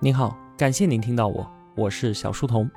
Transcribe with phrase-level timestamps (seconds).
[0.00, 2.70] 您好，感谢您听到我，我是小书童。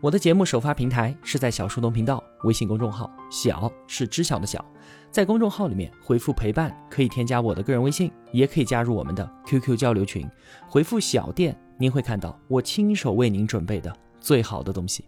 [0.00, 4.64] 我的节目首发平台是在小书童频道微信公众号，小是知晓的小，
[5.10, 10.24] 在公众号里面回复陪伴，可以添加我的个人微信，也可以加入我们的 QQ 交流群。
[10.68, 15.04] 回复小店，您会看到我亲手为您准备的最好的东西。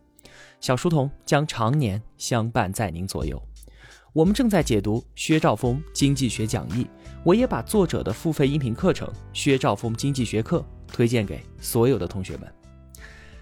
[0.58, 3.40] 小书童将常年相伴在您左右。
[4.12, 6.88] 我们正在解读薛兆丰经济学讲义，
[7.22, 10.58] 我也把作者的付费音频课程《薛兆丰经济学课》
[10.93, 12.53] 推荐给所有的同学们。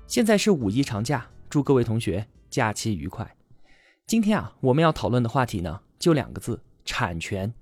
[0.06, 1.26] 现在是五一长假。
[1.50, 3.36] 祝各位同学假期愉快。
[4.06, 7.52] 今天啊，我们要讨论的话题呢，就两个字：产权。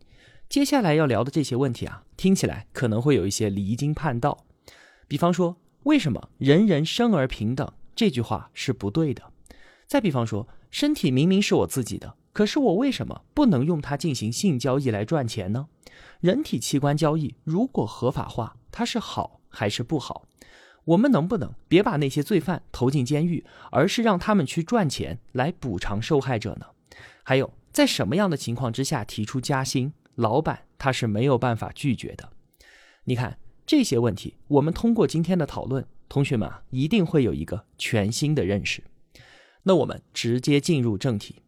[0.46, 4.44] 接下来要聊的这些问题啊，听起来可能会有一些离经叛道。
[5.06, 9.32] 比方说，为什么“人人生而平等”这句话是不对的？
[9.86, 15.68] 再比方说，身体明明是我自己的，可是我为什么不能用它进行性交易来赚钱呢？
[16.20, 20.26] 人体器官交易如果合法化，它是好还是不好？
[20.84, 26.66] 我们能不能别把那些罪犯投进监狱，而是让他们去赚钱来补偿受害者呢？
[27.22, 32.30] 还有，在什么样的情况之下提出加薪，老板他是没有办法拒绝的？
[33.04, 38.82] 你看这些问题，我们通过今天的讨论，同学们啊一定会有一个全新的认识。
[39.64, 41.42] 那我们直接进入正题。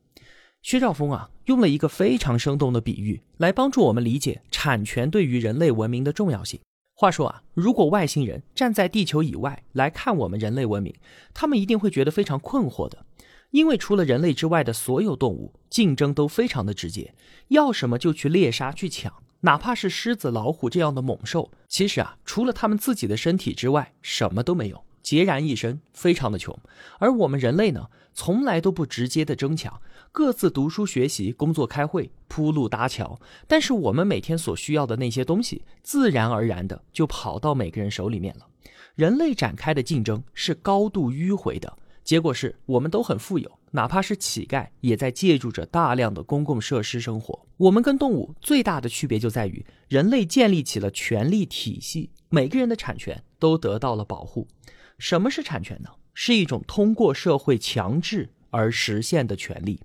[0.61, 6.61] 薛兆丰啊用了一个非常生动的比喻来帮助我们理解产权对于人类文明的重要性。
[7.01, 10.95] 话说啊，如果外星人站在地球以外来看我们人类文明，
[11.33, 13.07] 他们一定会觉得非常困惑的，
[13.53, 17.15] 因为除了人类之外的所有动物竞争都非常的直接，
[17.49, 26.55] 要什么就去猎杀去抢，哪怕是狮子、老虎这样的猛兽，其实啊，除了他们自己的身体之外，什么都没有，孑然一身，非常的穷。
[26.99, 29.81] 而我们人类呢，从来都不直接的争抢。
[30.13, 38.47] 各自读书学习、工作开会、铺路搭桥，但是我们每天所需要的那些东西，自然而然的就跑到每个人手里面了。
[38.97, 41.73] 人类展开的竞争是高度迂回的，
[42.03, 47.47] 结果是我们都很富有，哪怕是乞丐也在借助着大量的公共设施生活。
[47.57, 54.49] 我们跟动物最大的区别就在于，人类建立起了权力体系，每个人的产权都得到了保护。
[54.99, 55.91] 什么是产权呢？
[56.13, 59.81] 是一种通过社会强制而实现的权利。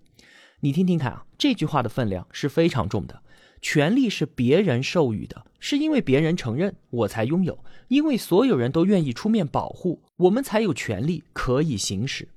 [0.66, 3.22] 你听听看啊，这句话的分量是非常重的。
[3.62, 12.28] 权利是别人授予的，是因为别人承认我才拥有，因为所有人都愿意出面保护我们，才有权利可以行使。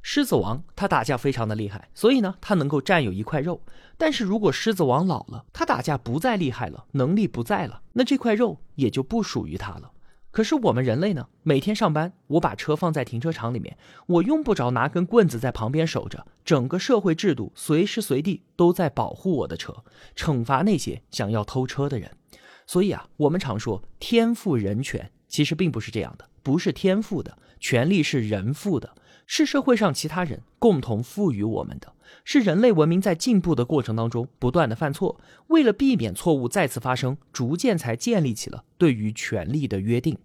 [0.00, 3.60] 狮子王他打架非常的厉害，所以呢，他能够占有一块肉。
[3.98, 9.90] 但是如果狮子王老了，他打架不再厉害了，能力不在了，那这块肉也就不属于他了。
[10.32, 11.28] 可是我们人类呢？
[11.42, 13.76] 每天上班，我把车放在停车场里面，
[14.06, 16.26] 我用不着拿根棍子在旁边守着。
[16.42, 19.84] 整个社会制度随时随地都在保护我的车，
[20.16, 22.10] 惩罚那些想要偷车的人。
[22.66, 28.94] 所以啊，我们常说天赋人权，其实并不是这样的，不是天赋的，权利是人赋的。
[29.34, 40.18] 是社会上其他人共同赋予我们的，是人类文明在进步的过程当中不断的犯错，为了避免错误再次发生，逐渐才建立起了对于权利的约定。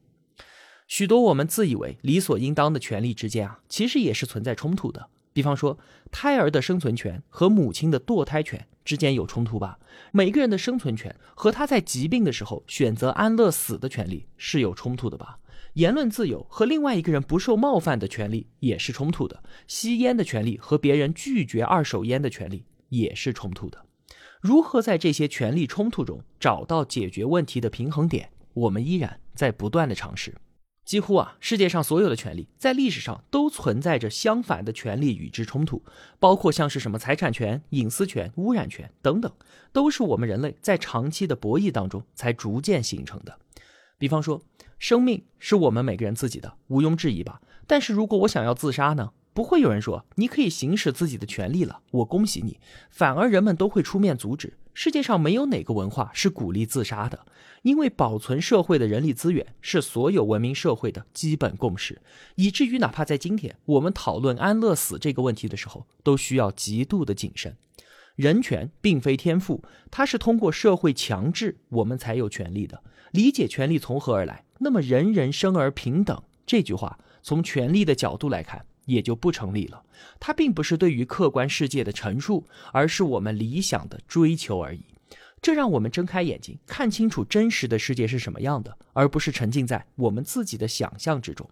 [0.90, 5.08] 许多我们自以为理所应当的权利之间啊，其实也是存在冲突的。
[5.32, 5.80] 比方说，
[6.12, 9.80] 胎儿的生存权和母亲的堕胎权之间有冲突吧？
[10.12, 15.40] 每个人的生存权和他在疾病的时候选择安乐死的权利是有冲突的吧？
[15.78, 23.86] 言论自由和另外一个人不受冒犯的权利也是冲突的，吸烟的权利和别人拒绝二手烟的权利也是冲突的。
[24.42, 28.32] 如何在这些权利冲突中找到解决问题的平衡点？
[28.56, 30.34] 我们依然在不断的尝试。
[30.84, 35.84] 几乎啊，世界上所有的权利在历史上都存在着相反的权利与之冲突，
[36.18, 39.32] 包括像是什么财产权、隐私权、污染权等等，
[39.72, 43.38] 都是我们人类在长期的博弈当中才逐渐形成的。
[44.00, 44.42] 比方说。
[44.80, 47.42] 生命是我们每个人自己的，毋庸置疑吧。
[47.66, 49.12] 但是如果我想要自杀呢？
[49.34, 52.60] 不会有人说你可以行使自己的权利了，我恭喜你。
[52.90, 54.58] 反而人们都会出面阻止。
[54.74, 57.24] 世界上没有哪个文化是鼓励自杀的，
[57.62, 62.02] 因为保存社会的人力资源是所有文明社会的基本共识，
[62.34, 67.56] 以至于哪怕在今天我们讨论安乐死这个问题的时候，都需要极度的谨慎。
[68.16, 72.82] 人权并非天赋，它是通过社会强制我们才有权利的。
[73.12, 74.44] 理解权利从何而来？
[74.60, 79.84] 那么“人人生而平等”这句话，从权力的角度来看，也就不成立了。
[80.20, 84.84] 它并不是对于客观世界的陈述，而是我们理想的追求而已。
[85.42, 91.48] 这让我们睁开眼睛，看清楚真实的世界是什么样的，而不是沉浸在我们自己的想象之中。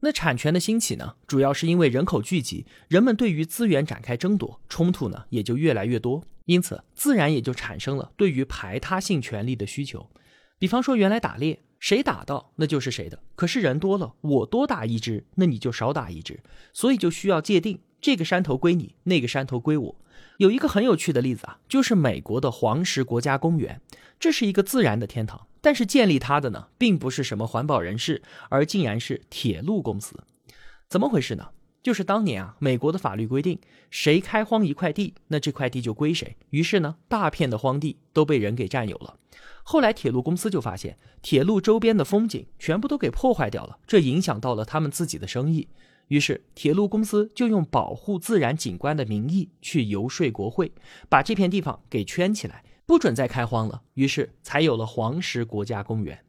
[0.00, 10.08] 那产权的兴起呢，主要是因为人口聚集，人们对于资源展开争夺，冲突呢也就越来越多，因此自然也就产生了对于排他性权利的需求。
[10.58, 11.60] 比方说，原来打猎。
[11.84, 13.18] 谁打到那就是谁的。
[13.34, 16.40] 可是人多了，我多打一只，那你就少打一只，
[16.72, 19.96] 所以就需要界定这个山头归你，那个山头归我。
[20.38, 23.82] 有一个很有趣的例子啊，就是美国的黄石国家公园，
[24.18, 30.24] 这是一个自然的天堂，但是建立它的呢，并不是什么环保人士，而竟然是铁路公司。
[30.88, 31.50] 怎么回事呢？
[31.84, 33.60] 就是当年啊，美国的法律规定，
[33.90, 36.34] 谁开荒一块地，那这块地就归谁。
[36.48, 39.18] 于是呢，大片的荒地都被人给占有了。
[39.62, 45.68] 后来铁路公司就发现，铁路周边的风景全部都给破坏掉了，这影响到了他们自己的生意。
[46.08, 50.72] 于是铁路公司就用保护自然景观的名义去游说国会，
[51.10, 53.82] 把这片地方给圈起来，不准再开荒了。
[53.92, 56.24] 于是才有了黄石国家公园。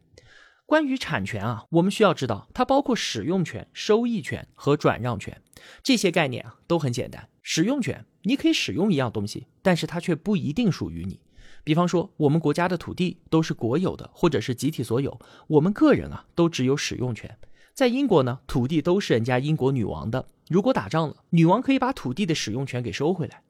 [0.65, 5.39] 关于产权啊，我们需要知道，它包括使用权、收益权和转让权
[5.83, 7.29] 这些概念啊，都很简单。
[7.41, 11.19] 使用权，你可以使用一样东西，但是它却不一定属于你。
[11.63, 17.37] 比方说，我们国家的土地都是国有的，或者是集体所有，我们个人啊都只有使用权。
[17.73, 23.41] 在英国呢，土地都是人家英国女王的，如果打仗了，女王可以把土地的使用权给收回来。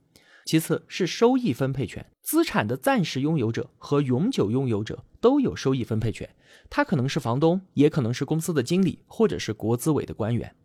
[0.45, 6.29] 其次是收益分配权，资产的暂时拥有者和永久拥有者都有收益分配权。
[6.69, 10.55] 他可能是房东，也可能是公司的经理，或者是国资委的官员。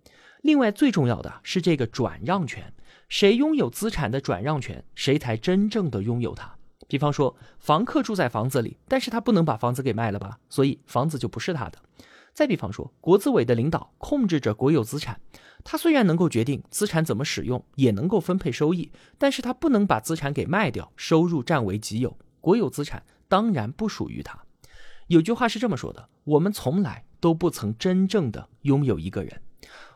[0.42, 2.72] 另外，最重要的是这个转让权，
[3.08, 6.56] 谁拥有资产的转让权，谁才真正的拥有它。
[6.88, 11.78] 比方说，房客住在房子里，但是他不能把房子给卖了吧，所以房子就不是他的。
[12.32, 15.20] 再比方说，国资委的领导控制着国有资产，
[15.62, 22.16] 他虽然能够决定资产怎么使用，也能够分配收益，但是他不能把资产给卖掉，收入占为己有。
[22.40, 24.38] 国有资产当然不属于他。
[25.08, 29.42] 有句话是这么说的：我们从来都不曾真正的拥有一个人。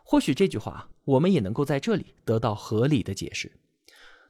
[0.04, 3.50] 或许这句话我们也能够在这里得到合理的解释。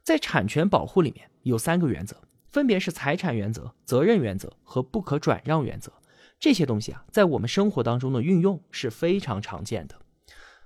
[0.03, 2.15] 在产权保护里面有三个原则，
[2.49, 5.91] 分别是财产原则、责任原则和不可转让原则。
[6.39, 9.95] 这些东西啊，在我们生活当中的运用是非常常见的。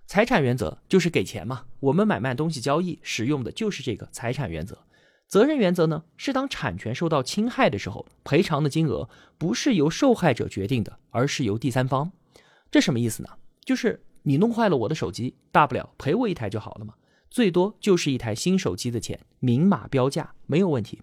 [0.06, 4.78] 财产原则就是给钱嘛，我们买卖东西交易使用的就是这个财产原则。
[5.28, 9.08] 责任原则呢，是当产权受到侵害的时候，赔偿的金额
[9.38, 12.12] 不是由受害者决定的，而是由第三方。
[12.72, 13.30] 这什么意思呢？
[13.64, 16.94] 就是你弄坏了我的手机，大不了赔我一台就好了嘛，
[17.32, 21.02] 最多就是一台新手机的钱，明码标价没有问题。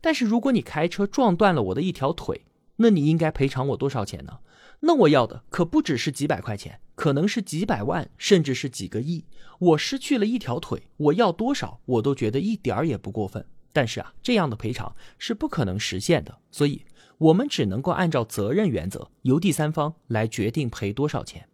[0.00, 2.42] 但是如果你开车撞断了我的一条腿，
[2.76, 4.38] 那你应该赔偿我多少钱呢？
[4.82, 9.24] 那我要的可不只是几百块钱，可能是几百万，甚至是几个亿。
[9.58, 13.44] 我失去了一条腿，我要多少我都觉得一点儿也不过分。
[13.72, 16.84] 但是啊，这样的赔偿是不可能实现的，所以
[17.18, 21.48] 我们只能够按照责任原则，由第三方来决定赔多少钱。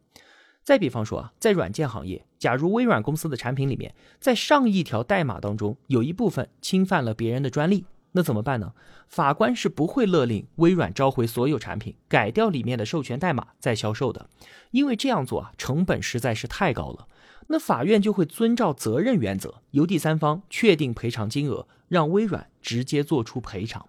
[0.65, 8.73] 再比方说啊，在软件行业，假如微软公司的产品里面，在上亿条代码当中有一部分侵犯了别人的专利，那怎么办呢？
[9.07, 14.31] 法官是不会勒令微软召回所有产品，改掉里面的授权代码再销售的，
[14.71, 17.07] 因为这样做啊，成本实在是太高了。
[17.49, 23.87] 那法院就会遵照责任原则，由第三方确定赔偿金额，让微软直接做出赔偿。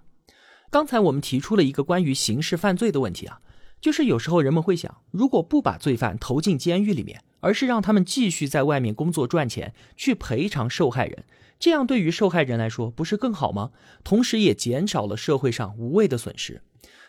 [0.70, 3.40] 刚才我们提出了一个关于刑事犯罪的问题啊，
[3.86, 11.24] 就是有时候人们会想，如果不把罪犯投进监狱里面，而是让他们继续在外面工作赚钱，去赔偿受害人，
[11.60, 13.70] 这样对于受害人来说不是更好吗？
[14.04, 16.64] 同时也减少了社会上无谓的损失。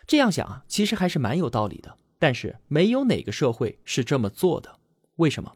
[0.05, 1.97] 这样想啊，其实还是蛮有道理的。
[2.19, 4.77] 但是没有哪个社会是这么做的，
[5.15, 5.53] 为什么？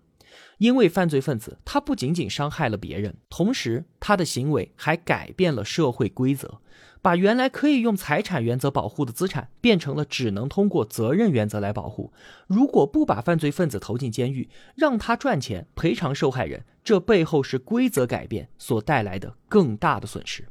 [0.62, 6.62] 因为犯罪分子他不仅仅伤害了别人，同时他的行为还改变了社会规则，
[7.02, 12.14] 把原来可以用财产原则保护的资产变成了只能通过责任原则来保护。
[12.46, 20.48] 如果不把犯罪分子投进监狱，让他赚钱赔偿受害人，这背后是规则改变所带来的更大的损失。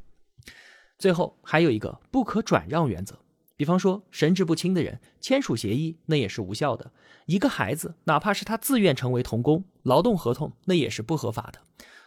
[0.99, 3.17] 最后还有一个不可转让原则。
[3.61, 6.89] 比方说，神志不清的人签署协议，那也是无效的；
[7.27, 11.59] 一个孩子，哪怕是他自愿成为童工，劳动合同那也是不合法的。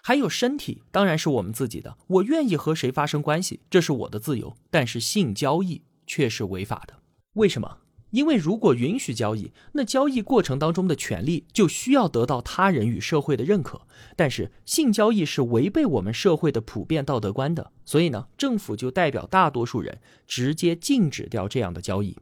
[0.02, 4.56] 还有身体，当然是我们自己的，我愿意和谁发生关系，这是我的自由。
[4.68, 6.94] 但是性交易却是违法的，
[7.34, 7.78] 为什么？
[8.14, 13.80] 因为如果允许交易，那交易过程当中的权利就需要得到他人与社会的认可。
[14.14, 22.16] 但是性交易是违背我们社会的普遍道德观的，所以呢，政府就代表大多数人直接禁止掉这样的交易。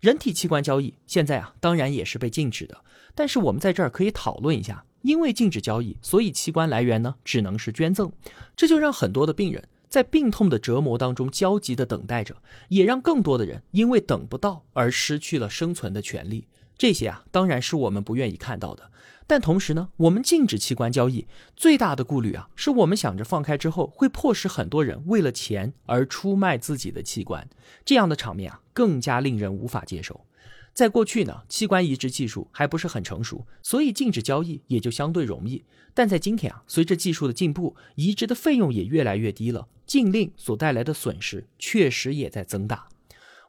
[0.00, 2.78] 人体器官交易现在啊，当然也是被禁止的。
[3.14, 8.10] 但是我们在这儿可以讨论一下，因为禁止交易，所以器官来源呢只能是捐赠，
[8.56, 9.62] 这就让很多的病人。
[9.90, 12.36] 在病痛的折磨当中焦急地等待着，
[12.68, 16.46] 也让更多的人因为等不到而失去了生存的权利。
[16.78, 18.90] 这些啊，当然是我们不愿意看到的。
[19.26, 27.48] 但同时呢，我们禁止器官交易最大的顾虑啊，是我们想着放开之后会迫使很多人为了钱而出卖自己的器官，
[27.84, 30.24] 这样的场面啊，更加令人无法接受。
[30.72, 35.64] 在过去呢，器官移植技术还不是很成熟，所以禁止交易也就相对容易。
[35.92, 42.88] 但在今天啊，随着技术的进步，移植的费用也越来越低了，禁令所带来的损失确实也在增大。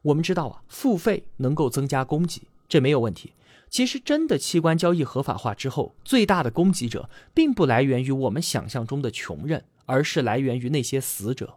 [0.02, 3.32] 我们知道啊，付费能够增加供给，这没有问题。
[3.70, 11.56] 其实，真的器官交易合法化之后，最大的供给者并不来源于我们想象中的穷人，而是来源于那些死者。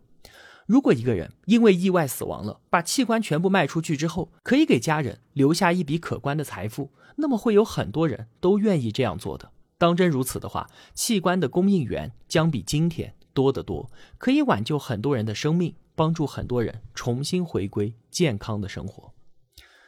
[0.66, 9.52] 如果一个人因为意外死亡了，把器官全部卖出去之后，可以给家人留下一笔可观的财富，那么会有很多人都愿意这样做的。
[9.78, 19.14] 当真如此的话，器官的供应源将比今天多得多，可以挽救很多人的生命，帮助很多人重新回归健康的生活。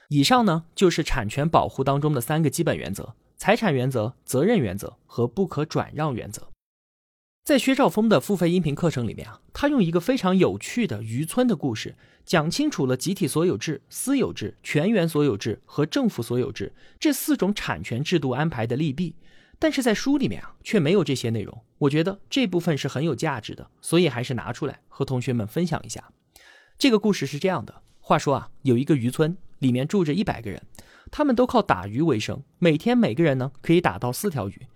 [0.10, 6.50] 以上呢，就是产权保护当中的三个基本原则：财产原则、责任原则和不可转让原则。
[7.48, 19.16] 在薛兆丰的付费音频课程里面啊，他用一个非常有趣的渔村的故事，讲清楚了集体所有制、私有制、全员所有制和政府所有制这四种产权制度安排的利弊。
[19.58, 21.58] 但是在书里面啊，却没有这些内容。
[21.78, 26.04] 我觉得这部分是很有价值的，所以还是拿出来和同学们分享一下。
[26.78, 30.62] 这个故事是这样的：话说啊，有一个渔村，里面住着一百个人，
[31.10, 34.68] 他们都靠打鱼为生，每天每个人呢可以打到四条鱼。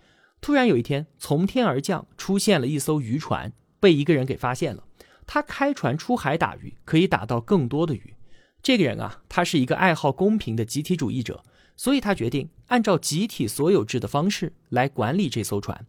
[0.42, 4.84] 突然有一天，从天而降出现了一艘渔船，被一个人给发现了。
[5.28, 8.16] 他开船出海打鱼，可以打到更多的鱼。
[8.64, 11.44] 这个人啊，他是一个爱好公平的集体主义者，
[11.78, 15.86] 所以他决定按照集体所有制的方式来管理这艘船。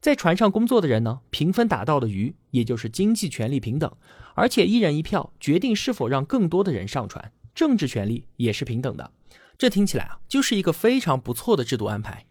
[0.00, 3.94] 在船上工作的人呢，平分打到的鱼，也就是经济权利平等，
[4.34, 9.12] 而且一人一票决定是否让更多的人上船，政治权利也是平等的。
[9.58, 12.24] 这听起来啊，就是一个非常不错的制度安排。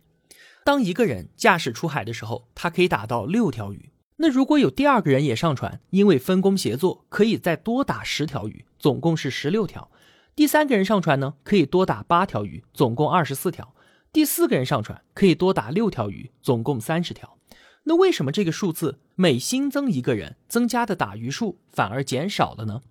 [0.64, 3.90] 当一个人驾驶出海的时候，他可以打到六条鱼。
[4.18, 9.90] 那如果有第二个人也上船，因为分工协作，可以再多打十条鱼，总共是十六条。
[10.36, 13.74] 第三个人上船呢，可以多打八条鱼，总共二十四条。
[14.12, 17.38] 第四个人上船可以多打六条鱼，总共三十条。
[17.84, 22.82] 那为什么这个数字每新增一个人，增加的打鱼数反而减少了呢？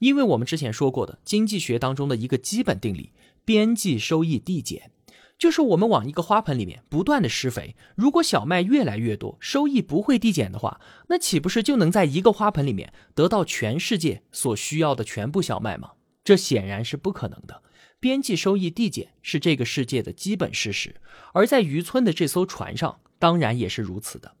[0.00, 3.12] 因为我们之前说过的经济学当中的一个基本定理：
[3.44, 4.90] 边际收益递减。
[5.42, 15.94] 就是我们往一个花盆里面不断的施肥，如果小麦越来越多，收益不会递减的话，那岂不是就能在一个花盆里面得到全世界所需要的全部小麦吗？
[16.22, 17.60] 这显然是不可能的。
[17.98, 20.94] 边际收益递减是这个世界的基本事实，
[21.34, 24.36] 而在渔村的这艘船上，当然也是如此的。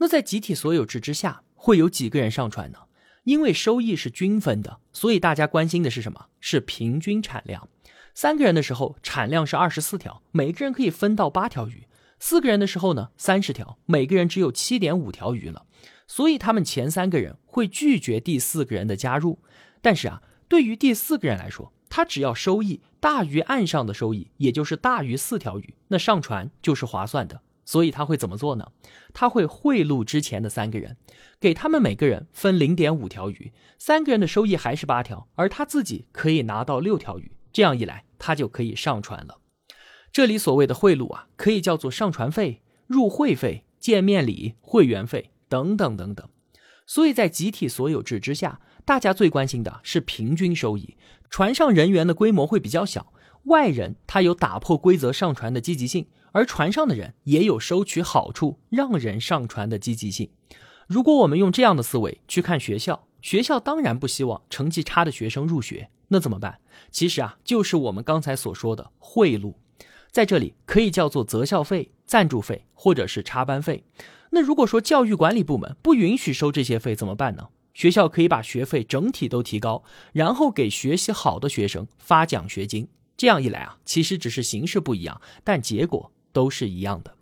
[0.00, 2.78] 那在集体所有制之下，会有几个人上船呢？
[3.24, 6.26] 因为收益是均分的，所以大家关心的是什么？
[6.40, 7.66] 是平均产量。
[8.14, 11.86] 三个人的时候，产量是二十四条，每个人可以分到八条鱼；
[12.18, 15.66] 四个人的时候呢，三十条，每个人只有七点五条鱼了。
[16.06, 19.38] 所以他们前三个人会拒绝第四个人的加入。
[19.80, 27.40] 但是啊，对于第四个人来说，他只要收益大于岸上的收益，也就是大于四条鱼，那上船就是划算的。
[27.64, 28.72] 所以他会怎么做呢？
[29.14, 30.96] 他会贿赂之前的三个人，
[31.40, 37.32] 给他们每个人分零点五条鱼，三个人的收益还是八条，而他自己可以拿到六条鱼。
[37.52, 39.38] 这样一来，他就可以上船了。
[40.10, 46.28] 这里所谓的贿赂啊，可以叫做上船费、入会费、见面礼、会员费等等等等。
[46.86, 50.96] 所以在集体所有制之下，大家最关心的是平均收益。
[51.30, 53.12] 船上人员的规模会比较小，
[53.44, 60.30] 外人他有打破规则上船的积极性，而船上的人也有收取好处、让人上船的积极性。
[60.86, 65.88] 如果我们用这样的思维去看学校，学校当然不希望成绩差的学生入学。
[66.12, 66.60] 那怎么办？
[66.90, 69.54] 其实啊，就是我们刚才所说的贿赂，
[70.10, 73.82] 在这里可以叫做择校费、赞助费或者是插班费。
[74.30, 77.48] 那如果说教育管理部门不允许收这些费怎么办呢？
[77.72, 82.86] 学校可以把学费整体都提高，然后给学习好的学生发奖学金。
[83.16, 87.16] 这样一来啊，其实只是形式不一样，但结果都是一样的。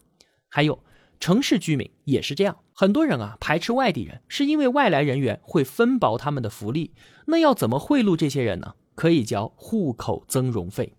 [0.48, 0.82] 还有
[1.20, 6.94] 城市居民也是这样，很多人啊排斥外地人，是因为外来人员会分薄他们的福利。
[7.26, 8.72] 那要怎么贿赂这些人呢？
[8.94, 10.94] 可以交户口增容费。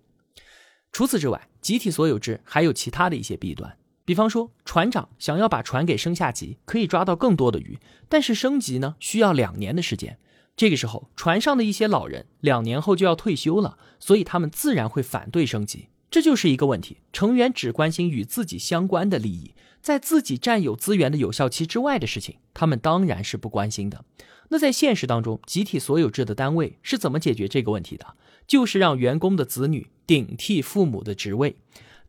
[0.91, 3.79] 除此之外，集体所有制还有其他的一些弊端。
[4.05, 10.19] 比方说，船长想要把船给升下级，可以抓到更多的鱼，但是升级呢需要两年的时间。
[10.55, 15.87] 这个时候，船上的一些老人两年后就要退休了，所以他们自然会反对升级。
[16.11, 24.03] 这就是一个问题：成员只关心与自己相关的利益，在自己占有资源的有效期之外的事情，他们当然是不关心的。
[24.49, 28.05] 那在现实当中，集体所有制的单位是怎么解决这个问题的？
[28.45, 31.55] 就是让员工的子女顶替父母的职位。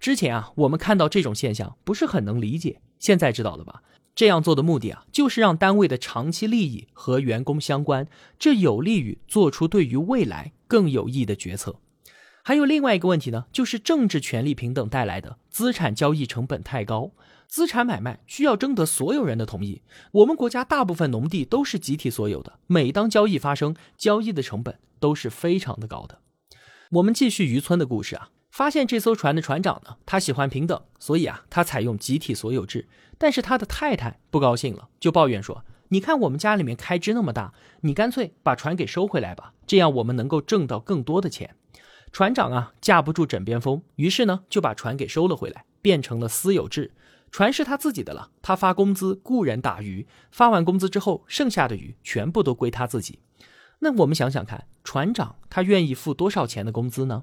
[0.00, 3.85] 之前啊，我们看到这种现象不是很能理解，现在知道了吧？
[4.16, 11.76] 这样做的目的啊，就是让单位的长期利益和员工相关，这有利于做出对于未来更有益的决策。
[12.44, 17.12] 还有另外一个问题呢，就是政治权利平等带来的资产交易成本太高。
[17.46, 19.82] 资产买卖需要征得所有人的同意。
[20.11, 26.18] 我们国家大部分农地都是集体所有的，每当交易发生，交易的成本都是非常的高的。
[26.92, 32.88] 我们继续渔村的故事啊，发现这艘船的船长呢，他喜欢平等，所以啊，他采用集体所有制。
[33.18, 41.54] 但是他的太太不高兴了，就抱怨说：“你看我们家里面开支那么大，你干脆把船给收回来吧，这样我们能够挣到更多的钱。”
[42.12, 46.92] 船长啊，架不住枕边风，于是呢，就把船给收了回来，变成了私有制。
[47.31, 53.21] 船是他自己的了，他发工资雇人打鱼，发完工资之后，剩下的鱼全部都归他自己。
[53.78, 57.23] 那我们想想看，船长他愿意付多少钱的工资呢？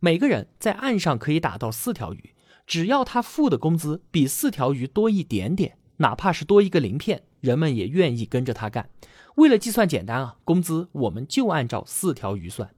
[0.00, 2.34] 每个人在岸上可以打到四条鱼，
[2.66, 8.90] 只要他付的工资比四条鱼多一点点，哪怕是多一个鳞片，人们也愿意跟着他干。
[9.36, 12.74] 为了计算简单啊，工资我们就按照四条鱼算。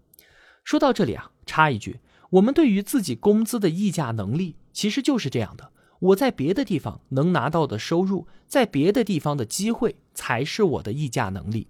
[0.63, 2.01] 说到这里啊，插一句，
[2.31, 5.71] 我们对于自己工资的议价能力，其实就是这样的。
[5.99, 11.69] 我在别的地方能拿到的收入，在别的地方的机会，才是我的议价能力。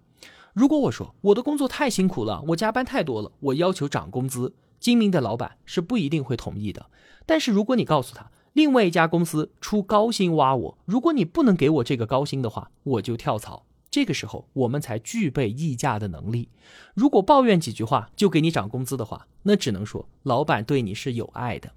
[0.53, 6.87] 如果我说我的工作太辛苦了，我加班太多了，我要求涨工资，精明的老板是不一定会同意的。
[7.25, 13.67] 但是如果你告诉他，另外一家公司出高薪挖我，如果你不能给我这个高薪的话，我就跳槽。
[13.97, 16.51] 这个时候我们才具备议价的能力。
[16.93, 21.73] 如果抱怨几句话就给你涨工资的话，那只能说老板对你是有爱的。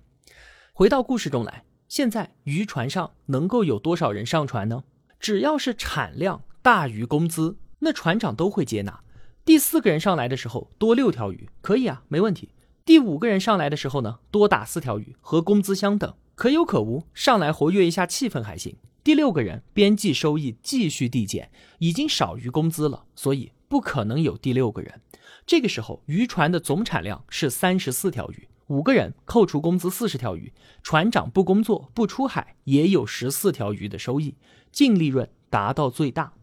[0.73, 1.63] 回到故事中来。
[1.87, 4.83] 现在渔船上能够有多少人上船呢？
[5.17, 8.99] 只要是产量大于工资，那船长都会接纳。
[9.45, 12.49] 第四个人上来的时候多六条鱼，可以啊，没问题。
[12.83, 18.75] 第五个人上来的时候呢，多打四条鱼，和工资相等，可有可无，上来活跃一下气氛还行。
[19.03, 25.01] 第六个人边际收益继续递减，已经少于工资了，所以不可能有第六个人。
[25.45, 28.47] 这个时候渔船的总产量是三十四条鱼。
[28.67, 30.53] 五个人扣除工资四十条鱼，
[30.83, 34.35] 船长不工作不出海也有十四条鱼的收益，
[34.71, 36.33] 净利润达到最大。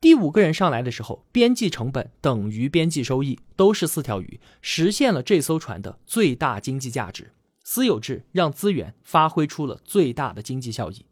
[0.00, 7.32] 第五个人上来的时候，边际成本等于边际收益，都是四条鱼，实现了这艘船的最大经济价值。
[7.62, 11.04] 私有制让资源发挥出了最大的经济效益，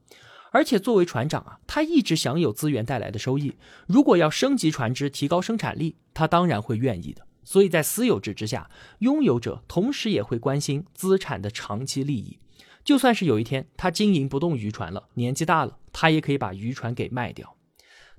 [0.54, 3.56] 而且作为船长啊，他一直享有资源带来的收益。
[3.88, 7.26] 如果要升级船只，提高生产力，他当然会愿意的。
[7.42, 12.38] 所以在私有制之下，拥有者同时也会关心资产的长期利益。
[12.84, 17.56] 就算是有一天他经营不动渔船了，年纪大了，他也可以把渔船给卖掉。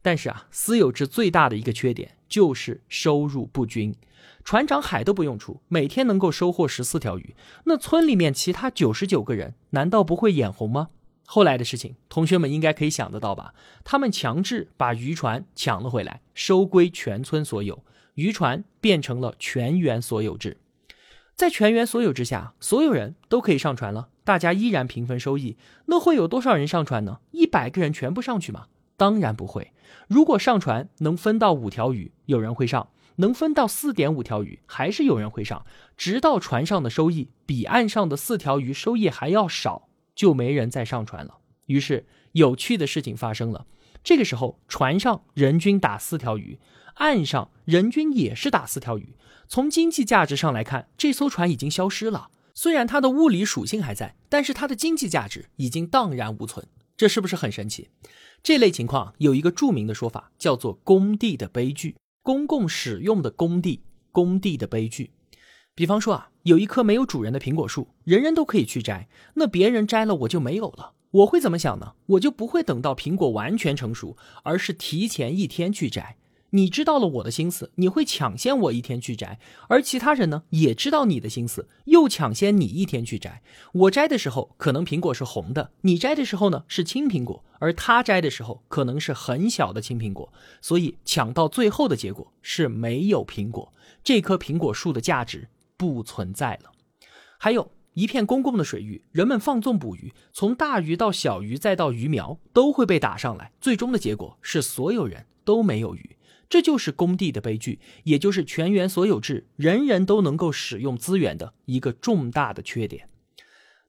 [0.01, 3.95] 但是啊，私有制最大的一个缺点就是收入不均。
[4.43, 10.89] 船长海都不用出，每天能够收获十四条鱼，那村里面其他九十九个人难道不会眼红吗？
[11.25, 13.53] 后来的事情，同学们应该可以想得到吧？
[13.83, 17.83] 他们强制把渔船抢了回来，收归全村所有。
[18.13, 20.57] 渔船变成了全员所有制，
[21.35, 25.57] 在全员所有之下，所有人都可以上船了，大家依然平分收益。
[25.87, 27.19] 那会有多少人上船呢？
[27.31, 28.67] 一百个人全部上去吗？
[28.95, 29.73] 当然不会。
[30.07, 35.65] 如果上船能分到五条鱼，有人会上；能分到四点五条鱼，还是有人会上。
[35.97, 39.84] 直到船上的收益比岸上的四条鱼收益还要少，
[40.15, 41.39] 就没人再上船了。
[41.65, 43.67] 于是有趣的事情发生了，
[44.03, 46.59] 这个时候船上人均打四条鱼。
[46.95, 49.15] 岸上人均也是打四条鱼，
[49.49, 52.29] 从经济价值上来看，这艘船已经消失了。
[52.53, 56.65] 虽然它的物理属性还在，但是它的经济价值已经荡然无存。
[56.95, 57.89] 这是不是很神奇？
[58.41, 61.97] 这类情况有一个著名的说法，叫做“工地的悲剧”。
[62.23, 63.81] 公共使用的工地，
[64.13, 65.11] 工地的悲剧。
[65.75, 70.93] 比方说啊，有一棵没有主人的苹果树，人人都可以去摘，那别人摘了我就没有了。
[71.11, 71.95] 我会怎么想呢？
[72.05, 76.15] 我就不会等到苹果完全成熟，而是提前一天去摘。
[76.51, 83.41] 你知道了我的心思，你会抢先我一天去摘，而其他人呢也知道你的心思，又抢先你一天去摘。
[83.73, 96.71] 我摘的时候可能苹果是红的，你摘的时候呢是青苹果，而他摘的时候可能是很小的青苹果，所以抢到最后的结果是没有苹果，这棵苹果树的价值不存在了。
[97.37, 106.17] 还有一片公共的水域，人们放纵捕鱼，从大鱼到小鱼再到鱼苗都会被打上来，最终的结果是所有人都没有鱼。
[106.47, 113.09] 这就是工地的悲剧，也就是全员所有制，人人都能够使用资源的一个重大的缺点。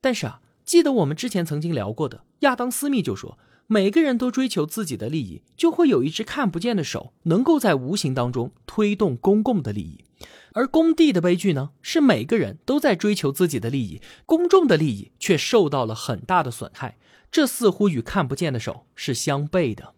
[0.00, 10.05] 但是啊，记得我们之前曾经聊过的，亚当·斯密就说，每个人都追求自己的利益，就会有一只看不见的手，能够在无形当中推动公共的利益。
[10.52, 16.98] 而工地的悲剧呢，是每个人都在追求自己的利益，公众的利益却受到了很大的损害。
[17.30, 19.94] 这似乎与看不见的手是相悖的。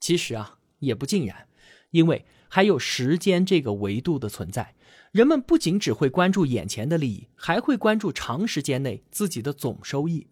[0.00, 1.46] 其实啊，也不尽然。
[1.90, 4.74] 因为还有时间这个维度的存在。
[5.12, 10.28] 人们不仅只会关注眼前的利益，还会关注长时间内自己的总收益。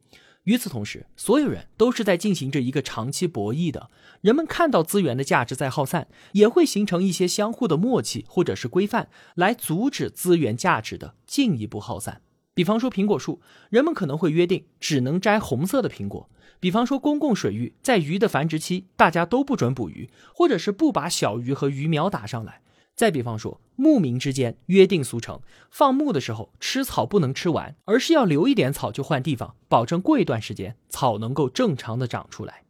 [0.49, 3.91] 与此同时，所有人都是在进行着一个长期博弈的。
[4.23, 12.23] 人们看到资源的价值在耗散，也会形成一些相互的默契或者是规范，来阻止资源价值的进一步耗散。
[12.55, 22.63] 比方说苹果树，人们可能会约定只能摘红色的苹果；比方说公共水域，在鱼的繁殖期，大家都不准捕鱼，或者是不把小鱼和鱼苗打上来。
[22.99, 32.65] 再比方说，牧民之间约定俗成，放牧的时候吃草不能吃完，而是要留一点草就换地方，保证过一段时间草能够正常的长出来。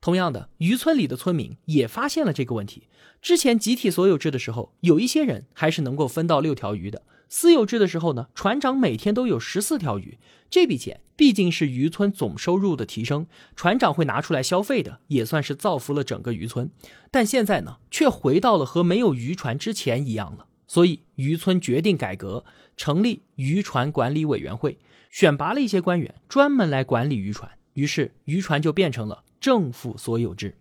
[0.00, 2.88] 同样的，渔村里的村民也发现了这个问题。
[3.20, 7.02] 之前集体所有制的时候，有一些人还是能够分到六条鱼的。
[7.28, 16.70] 私有制的时候呢，船长每天都有十四条鱼，这笔钱毕竟是渔村总收入的提升，船长会拿出来消费的，也算是造福了整个渔村。
[17.10, 20.46] 但现在呢，却回到了和没有渔船之前一样了。
[20.66, 22.44] 所以渔村决定改革，
[22.76, 24.78] 成立渔船管理委员会，
[25.10, 27.50] 选拔了一些官员，专门来管理渔船。
[27.74, 30.56] 于是渔船就变成了政府所有制。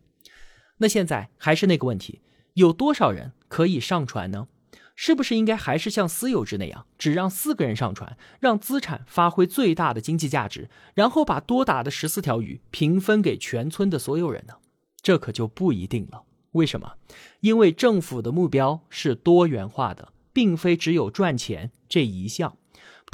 [0.77, 2.21] 那现在还是那个问题，
[2.53, 4.47] 有多少人可以上船呢？
[4.95, 14.55] 是不是应该还是像私有制那样，只让四个人上船，让资产发挥最大的经济价值，然后把多打的十四条鱼平分给全村的所有人呢？
[15.01, 16.23] 这可就不一定了。
[16.53, 16.93] 为什么？
[17.41, 22.57] 因为政府的目标是多元化的，并非只有赚钱这一项。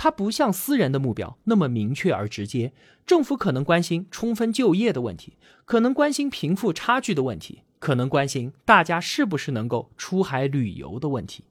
[0.04, 2.74] 它不像私人的目标那么明确而直接。
[3.06, 11.46] 政府可能关心充分就业的问题，可能关心贫富差距的问题，可能关心大家是不是能够出海旅游的问题。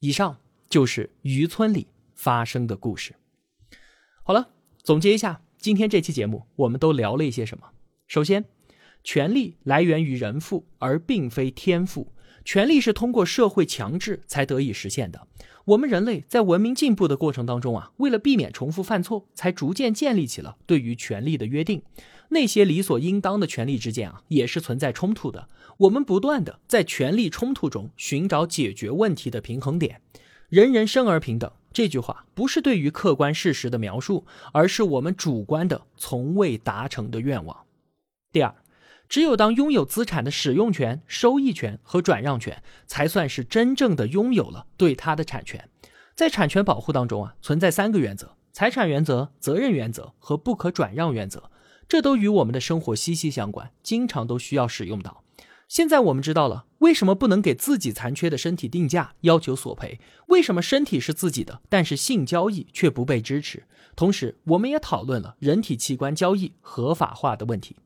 [0.00, 0.36] 以上
[0.68, 1.86] 就是渔村里
[2.16, 3.14] 发生的故事。
[4.24, 4.48] 好了，
[4.82, 7.68] 总结一下，今天这期节目我们都聊了一些什么？
[8.08, 8.44] 首先，
[9.04, 12.12] 权力来源于人富，而并非天赋。
[12.44, 15.26] 权力是通过社会强制才得以实现的。
[15.64, 21.82] 我们人类在文明进步的过程当中啊，为了避免重复犯错，才逐渐建立起了对于权力的约定。
[22.30, 25.48] 那些理所应当的权利之间啊，也是存在冲突的。
[25.76, 30.00] 我们不断的在权力冲突中寻找解决问题的平衡点。
[30.48, 37.56] 人人生而平等这句话不是对于客观事实的描述，而是我们主观的从未达成的愿望。
[38.32, 38.54] 第二，
[39.12, 45.68] 只有当拥有资产的使用权、收益权和转让权，才算是真正的拥有了对它的产权。
[46.14, 51.50] 在产权保护当中啊，存在三个原则：财产原则、责任原则和不可转让原则。
[51.86, 55.22] 这都与我们的生活息息相关，经常都需要使用到。
[55.68, 59.98] 现在我们知道了为什么不能给自己残缺的身体定价，要求索赔；
[60.28, 63.64] 为什么身体是自己的，但是性交易却不被支持。
[63.94, 67.76] 同时，我们也讨论了人体器官交易合法化的问题。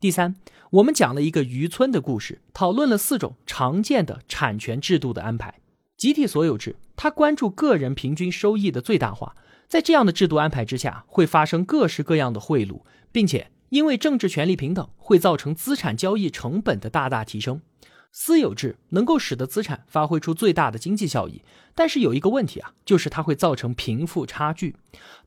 [0.00, 0.36] 第三，
[0.70, 5.58] 我们讲了一个渔村的故事，讨论了四种常见的产权制度的安排。
[5.96, 9.34] 集体所有制，它关注个人平均收益的最大化。
[9.66, 17.60] 在这样的制度安排之下，会发生各式各样的贿赂，并且因为政治权利平等，会造成资产交易成本的大大提升。
[18.10, 21.42] 私有制能够使得资产发挥出最大的经济效益，
[21.74, 24.74] 但是有一个问题啊，就是它会造成贫富差距。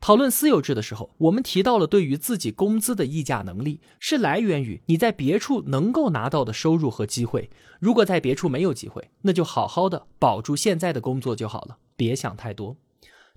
[0.01, 7.49] 讨论私有制的时候，我们提到了对于自己工资的议价能力是来源于你在别处能够拿到的收入和机会。
[7.79, 12.75] 如果在别处没有机会，那就好好的保住现在的工作就好了，别想太多。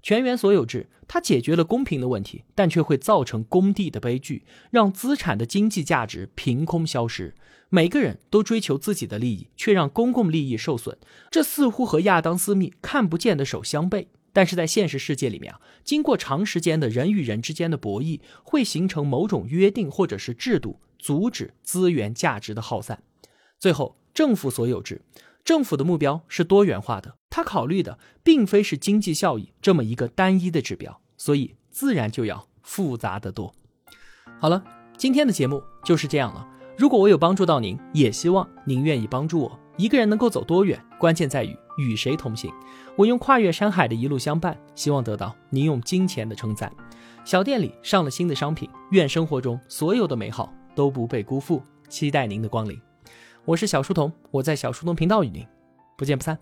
[0.05, 7.35] 全员所有制，它解决了公平的问题，但却会造成公地的悲剧，让资产的经济价值凭空消失。
[7.71, 10.99] 每个人都追求自己的利益，却让公共利益受损。
[11.31, 23.03] 这似乎和亚当·斯密看不见的手相悖，但是在现实世界里面啊，经过长时间的人与人之间的博弈，会形成某种约定或者是制度，阻止资源价值的耗散。
[23.59, 25.01] 最后，政府所有制。
[25.45, 33.55] 政府的目标是多元化的，他考虑的并非是经济效益这么一个单一的指标，所以自然就要复杂的多。
[34.41, 34.65] 好了，
[34.97, 36.49] 今天的节目就是这样了。
[36.79, 39.61] 如果我有帮助到您，也希望您愿意帮助我。
[39.77, 42.51] 一个人能够走多远，关键在于与谁同行。
[42.97, 46.73] 我用跨越山海的一路相伴，希望得到您用金钱的称赞。
[47.23, 51.63] 小店里上了新的商品，愿生活中所有的美好都不被辜负。
[51.91, 52.81] 期待您的光临。
[53.47, 55.47] 我是小书童，我在小书童频道与您
[55.99, 56.39] 不见不散。